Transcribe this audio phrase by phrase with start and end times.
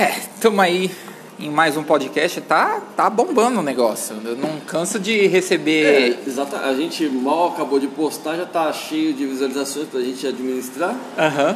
[0.00, 0.90] É, estamos aí
[1.38, 4.16] em mais um podcast, tá, tá bombando o negócio.
[4.24, 5.84] Eu não canso de receber.
[5.84, 10.26] É, exata, a gente mal acabou de postar, já tá cheio de visualizações pra gente
[10.26, 10.96] administrar.
[11.18, 11.54] Aham.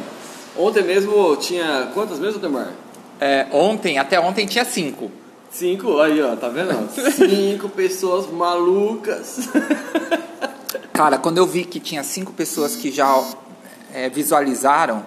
[0.55, 2.71] Ontem mesmo tinha quantas mesmo, Demar?
[3.19, 5.09] É, ontem, até ontem tinha cinco.
[5.49, 6.87] Cinco, aí ó, tá vendo?
[7.13, 9.49] Cinco pessoas malucas.
[10.93, 13.23] Cara, quando eu vi que tinha cinco pessoas que já
[13.91, 15.03] é, visualizaram,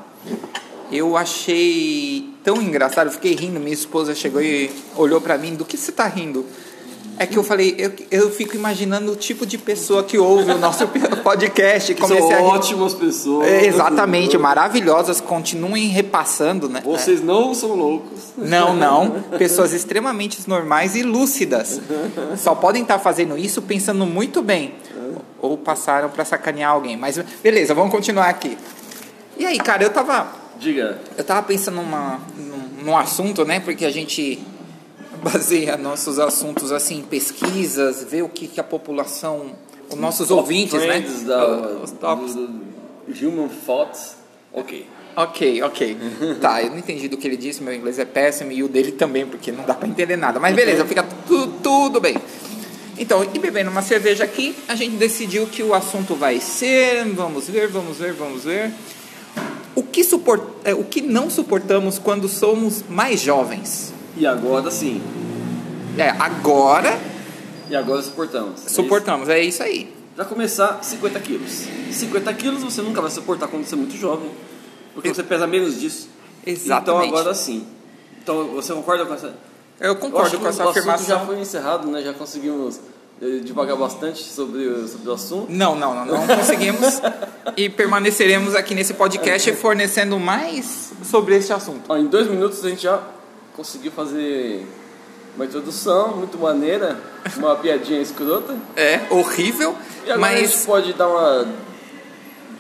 [0.91, 3.61] eu achei tão engraçado, eu fiquei rindo.
[3.61, 6.45] Minha esposa chegou e olhou pra mim: do que você tá rindo?
[7.21, 10.59] É que eu falei, eu, eu fico imaginando o tipo de pessoa que ouve o
[10.59, 10.87] nosso
[11.25, 11.93] podcast.
[11.93, 13.49] Que são Comecei ótimas pessoas.
[13.49, 16.81] É, exatamente, maravilhosas, continuem repassando, né?
[16.85, 18.33] Vocês não são loucos.
[18.37, 19.25] Não, não.
[19.37, 21.81] Pessoas extremamente normais e lúcidas.
[22.37, 24.75] Só podem estar fazendo isso pensando muito bem.
[25.41, 26.97] Ou passaram pra sacanear alguém.
[26.97, 28.57] Mas beleza, vamos continuar aqui.
[29.37, 30.99] E aí, cara, eu tava, Diga.
[31.17, 33.61] eu tava pensando numa, num, num assunto, né?
[33.61, 34.39] Porque a gente
[35.23, 39.53] baseia nossos assuntos assim em pesquisas, vê o que, que a população,
[39.91, 41.01] os nossos ouvintes, né?
[41.27, 41.47] Da,
[41.83, 42.35] Os tops.
[42.35, 42.47] do-
[43.09, 44.17] do Human Thoughts.
[44.53, 44.87] Ok.
[45.17, 45.97] Ok, ok.
[46.41, 48.93] tá, eu não entendi do que ele disse, meu inglês é péssimo e o dele
[48.93, 50.39] também, porque não dá pra entender nada.
[50.39, 52.17] Mas beleza, fica tu, tudo bem.
[52.97, 57.49] Então, e bebendo uma cerveja aqui, a gente decidiu que o assunto vai ser, vamos
[57.49, 58.73] ver, vamos ver, vamos ver.
[59.79, 63.93] O que, suport, é, o que não suportamos quando somos mais jovens?
[64.17, 65.01] E agora sim.
[65.97, 66.99] É, agora
[67.71, 68.67] E agora suportamos.
[68.67, 69.83] É suportamos, é isso aí.
[69.83, 69.89] isso?
[70.17, 71.63] Pra começar, 50 quilos.
[71.93, 74.29] 50 quilos você nunca vai suportar quando você é muito jovem.
[74.95, 76.09] Porque você pesa menos disso.
[76.45, 77.07] Exatamente.
[77.07, 77.65] Então agora sim.
[78.21, 79.29] Então você concorda com essa?
[79.79, 81.07] Eu Eu concordo que com o essa assunto afirmação.
[81.21, 82.03] já foi encerrado, né?
[82.03, 82.81] Já conseguimos
[83.43, 85.47] devagar bastante sobre, o- sobre o assunto.
[85.51, 87.01] Não, não, não, não conseguimos
[87.57, 91.83] e permaneceremos aqui nesse podcast fornecendo mais sobre este assunto.
[91.89, 93.01] Ó, em dois minutos a gente já
[93.57, 94.65] conseguiu fazer
[95.35, 96.99] uma introdução muito maneira,
[97.37, 98.57] uma piadinha escrota.
[98.77, 99.75] É horrível,
[100.07, 101.47] E agora a gente mas pode dar uma.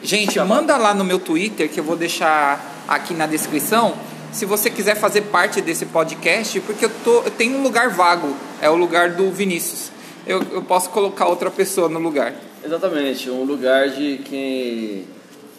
[0.03, 3.95] gente, manda lá no meu Twitter que eu vou deixar aqui na descrição.
[4.33, 8.35] Se você quiser fazer parte desse podcast, porque eu, tô, eu tenho um lugar vago,
[8.61, 9.91] é o lugar do Vinícius.
[10.29, 12.35] Eu, eu posso colocar outra pessoa no lugar.
[12.63, 15.07] Exatamente, um lugar de quem.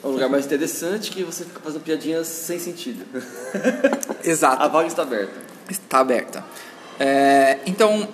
[0.03, 3.03] Um lugar mais interessante que você fica fazendo piadinhas sem sentido.
[4.23, 4.61] Exato.
[4.61, 5.33] A vaga está aberta.
[5.67, 6.45] Está aberta.
[6.99, 8.07] É, então,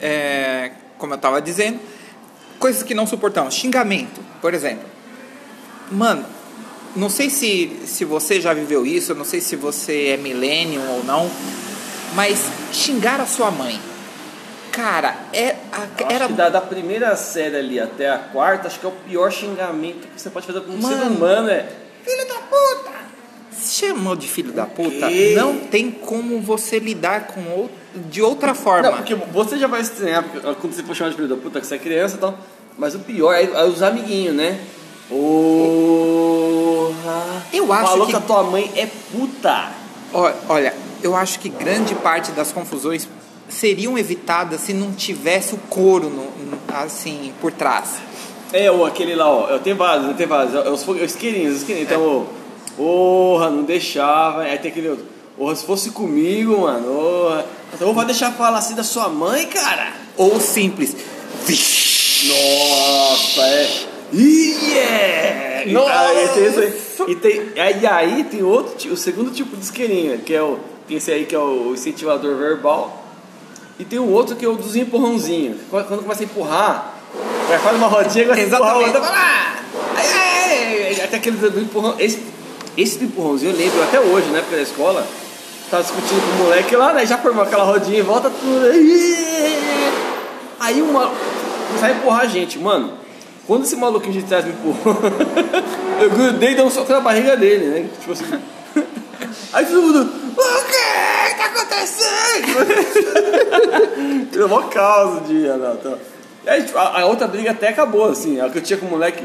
[0.00, 1.78] é, como eu estava dizendo,
[2.58, 3.52] coisas que não suportamos.
[3.54, 4.88] Xingamento, por exemplo.
[5.92, 6.24] Mano,
[6.96, 11.04] não sei se, se você já viveu isso, não sei se você é millennium ou
[11.04, 11.30] não,
[12.14, 13.78] mas xingar a sua mãe.
[14.80, 16.26] Cara, é, a- Acho era.
[16.28, 20.06] que da, da primeira série ali até a quarta, acho que é o pior xingamento
[20.06, 21.16] que você pode fazer para um ser Mano.
[21.16, 21.48] humano.
[21.50, 21.66] É,
[22.04, 22.98] Filho da puta!
[23.50, 27.68] Se chamou de filho da puta, não tem como você lidar com ou-
[28.08, 28.88] de outra forma.
[28.88, 30.22] Não, porque você já vai estranhar
[30.60, 32.38] quando você for chamar de filho da puta que você é criança e tal.
[32.78, 34.60] Mas o pior é, é os amiguinhos, né?
[36.08, 37.42] Porra!
[37.52, 38.18] Eu acho Falou que- que...
[38.18, 39.70] a tua mãe é puta!
[40.48, 40.72] Olha,
[41.02, 43.08] eu acho que grande parte das confusões
[43.48, 46.28] seriam evitadas se não tivesse o couro no,
[46.68, 47.96] assim por trás.
[48.52, 49.48] É, ou aquele lá, ó.
[49.48, 50.54] Eu tenho vários, tenho vários.
[50.54, 51.90] É Os, os isqueirinhos, os isqueirinhos.
[51.90, 52.24] Então, ó,
[52.76, 54.42] porra, não deixava.
[54.42, 55.04] Aí tem aquele outro.
[55.36, 57.44] Porra, se fosse comigo, mano.
[57.74, 59.92] Então, vai deixar falar assim da sua mãe, cara?
[60.16, 60.96] Ou simples.
[61.44, 62.28] Vixe.
[62.28, 63.86] Nossa, é.
[64.12, 65.72] Yeah!
[65.72, 66.32] Nossa!
[66.34, 66.88] Tem isso aí.
[67.08, 70.58] E tem, aí, aí tem outro, o segundo tipo de isqueirinho, que é o.
[70.86, 73.07] Tem esse aí que é o incentivador verbal.
[73.78, 75.58] E tem o outro que é o dos empurrãozinhos.
[75.70, 76.94] Quando começa a empurrar,
[77.48, 78.88] vai faz uma rodinha e vai Exatamente.
[78.90, 79.02] empurrar o outro.
[79.04, 79.58] Ah!
[79.96, 81.94] Aí, aí, aí, Até aquele do empurrão.
[81.98, 82.22] Esse,
[82.76, 85.06] esse do empurrãozinho eu lembro até hoje, na época da escola.
[85.70, 87.06] Tava discutindo com o moleque lá, né?
[87.06, 88.66] Já formou aquela rodinha e volta tudo.
[90.58, 91.12] Aí uma.
[91.68, 92.94] Começaram a empurrar a gente, mano.
[93.46, 94.96] Quando esse maluquinho de trás me empurrou,
[96.00, 97.88] eu grudei e dei um soco na barriga dele, né?
[98.00, 98.24] Tipo assim.
[99.52, 100.12] Aí todo mundo.
[100.36, 102.77] O que tá acontecendo?
[104.38, 105.98] Deu mó causa de Renato.
[106.46, 108.86] E aí, tipo, a, a outra briga até acabou, assim, a que eu tinha com
[108.86, 109.24] o moleque.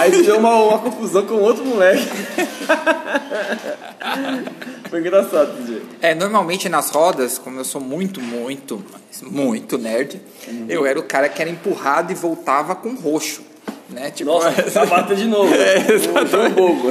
[0.00, 2.06] Aí deu uma, uma confusão com outro moleque.
[4.88, 5.82] Foi engraçado esse dia.
[6.00, 8.80] É, normalmente nas rodas, como eu sou muito, muito,
[9.24, 10.22] muito nerd,
[10.68, 13.42] eu era o cara que era empurrado e voltava com roxo.
[13.90, 14.12] Né?
[14.12, 15.52] Tipo, Nossa, tá batendo de novo.
[15.58, 16.90] É, João Bobo.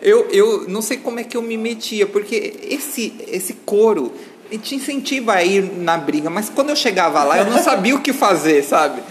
[0.00, 4.10] eu, eu não sei como é que eu me metia, porque esse, esse couro
[4.54, 7.94] ele te incentiva a ir na briga, mas quando eu chegava lá eu não sabia
[7.94, 9.02] o que fazer, sabe?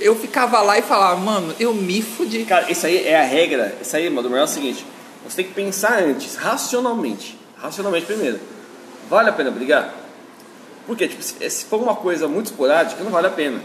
[0.00, 2.44] Eu ficava lá e falava, mano, eu me fudi.
[2.44, 3.76] Cara, isso aí é a regra.
[3.80, 4.84] Isso aí, mano, é o seguinte:
[5.24, 7.38] você tem que pensar antes, racionalmente.
[7.56, 8.40] racionalmente primeiro.
[9.08, 9.94] Vale a pena brigar?
[10.86, 13.60] Porque, tipo, se, se for uma coisa muito esporádica, não vale a pena.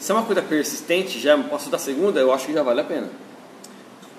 [0.00, 2.84] Se é uma coisa persistente, já posso da segunda, eu acho que já vale a
[2.84, 3.08] pena.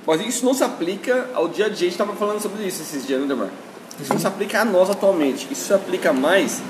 [0.06, 2.82] Mas isso não se aplica ao dia a dia, a gente estava falando sobre isso
[2.82, 3.50] esses dias, né, Demar?
[4.00, 6.62] Isso não se aplica a nós atualmente, isso se aplica mais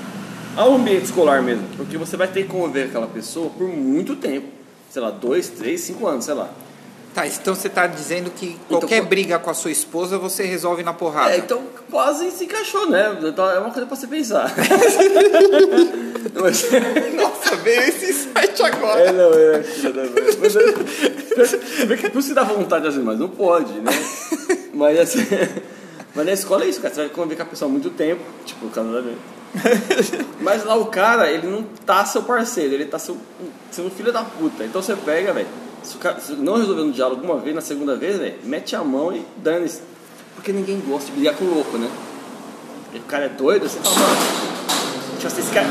[0.56, 4.16] ao ambiente escolar mesmo, porque você vai ter que conviver com aquela pessoa por muito
[4.16, 4.48] tempo,
[4.90, 6.50] sei lá, dois, três, cinco anos, sei lá.
[7.14, 10.82] Tá, então você tá dizendo que qualquer Então, briga com a sua esposa você resolve
[10.82, 11.32] na porrada.
[11.34, 13.18] É, então quase se encaixou, né?
[13.22, 14.50] Então, É uma coisa pra você pensar.
[16.34, 16.66] Mas,
[17.14, 19.00] Nossa, veio esse insight agora.
[19.00, 19.62] é, não, é.
[20.40, 23.92] Mas é, vê que por isso dá vontade assim, mas não pode, né?
[24.72, 25.26] Mas assim,
[26.14, 26.94] mas na escola é isso, cara.
[26.94, 29.18] Você vai conviver com a pessoa há muito tempo, tipo, casamento.
[30.40, 33.16] Mas lá o cara, ele não tá seu parceiro, ele tá seu,
[33.70, 34.64] sendo filho da puta.
[34.64, 35.48] Então você pega, velho.
[35.82, 38.74] Se o cara se não resolver no diálogo uma vez, na segunda vez, velho, mete
[38.76, 39.82] a mão e dane-se.
[40.34, 41.90] Porque ninguém gosta de brigar com louco, né?
[42.94, 45.66] E o cara é doido, você fala, mano, se esse cara.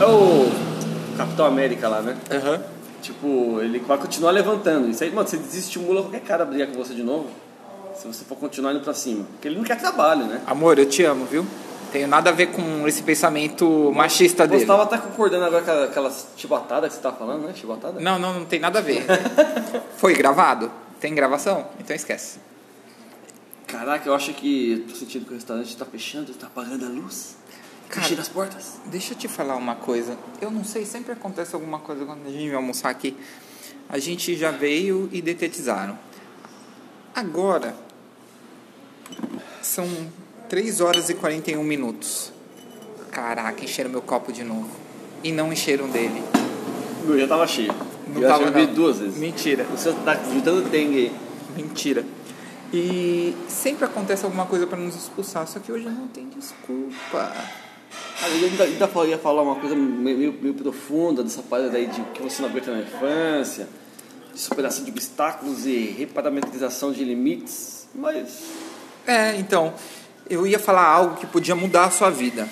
[0.00, 0.50] É o
[1.16, 2.16] Capitão América lá, né?
[2.30, 2.62] Aham.
[3.02, 4.88] Tipo, ele vai continuar levantando.
[4.88, 7.28] Isso aí, mano, você desestimula qualquer cara a brigar com você de novo.
[7.98, 9.24] Se você for continuar indo pra cima.
[9.32, 10.40] Porque ele não quer trabalho, né?
[10.46, 11.44] Amor, eu te amo, viu?
[11.92, 14.66] Tenho nada a ver com esse pensamento machista Você dele.
[14.66, 17.54] tava até concordando agora com aquelas chibatadas que você tá falando, né?
[17.54, 17.98] Chibatada?
[17.98, 19.04] Não, não, não tem nada a ver.
[19.96, 20.70] Foi gravado?
[21.00, 21.66] Tem gravação?
[21.80, 22.38] Então esquece.
[23.66, 27.36] Caraca, eu acho que tô sentindo que o restaurante tá fechando, tá apagando a luz.
[27.88, 28.74] Cara- Fechando as portas.
[28.86, 30.16] Deixa eu te falar uma coisa.
[30.40, 33.16] Eu não sei, sempre acontece alguma coisa quando a gente vai almoçar aqui.
[33.88, 35.98] A gente já veio e detetizaram.
[37.14, 37.74] Agora
[39.68, 39.86] são
[40.48, 42.32] 3 horas e 41 minutos.
[43.10, 44.68] Caraca, encheram meu copo de novo.
[45.22, 46.22] E não encheram dele.
[47.02, 47.74] O meu já tava cheio.
[48.14, 49.18] Não eu tava, já bebi duas vezes.
[49.18, 49.64] Mentira.
[49.64, 51.12] Você tá juntando dengue.
[51.56, 52.04] Mentira.
[52.72, 57.32] E sempre acontece alguma coisa para nos expulsar, só que hoje não tem desculpa.
[58.20, 61.86] Ah, eu ainda, ainda fal- ia falar uma coisa meio, meio profunda dessa parada aí
[61.86, 63.66] de que você não aguenta na infância,
[64.34, 68.42] de superação de obstáculos e reparamentalização de limites, mas
[69.08, 69.72] É, então,
[70.28, 72.46] eu ia falar algo que podia mudar a sua vida.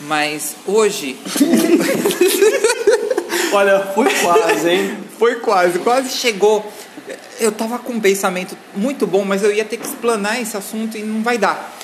[0.00, 1.16] Mas hoje
[3.52, 4.98] olha, foi quase, hein?
[5.18, 6.66] foi quase, quase chegou.
[7.38, 10.96] Eu tava com um pensamento muito bom, mas eu ia ter que explanar esse assunto
[10.96, 11.76] e não vai dar.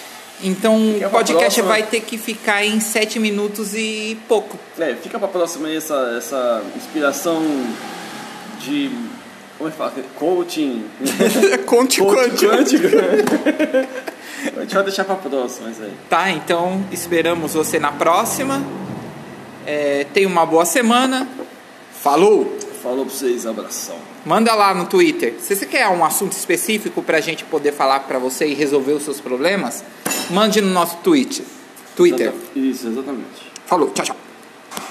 [0.43, 4.59] Então o podcast vai ter que ficar em sete minutos e pouco.
[4.79, 7.43] É, fica pra próxima aí essa, essa inspiração
[8.61, 8.91] de.
[9.57, 9.93] Como é que fala?
[10.17, 10.85] Coaching.
[11.65, 12.87] Conte Coaching quântico.
[14.57, 15.93] A gente vai deixar pra próxima isso aí.
[16.09, 18.63] Tá, então esperamos você na próxima.
[19.65, 21.27] É, tenha uma boa semana.
[21.93, 22.57] Falou!
[22.83, 23.97] Falou pra vocês, abração.
[24.25, 25.35] Manda lá no Twitter.
[25.41, 29.03] Se você quer um assunto específico pra gente poder falar pra você e resolver os
[29.03, 29.83] seus problemas,
[30.31, 31.45] mande no nosso Twitter.
[31.97, 32.33] Twitter.
[32.55, 33.51] Isso, exatamente.
[33.65, 34.17] Falou, tchau, tchau.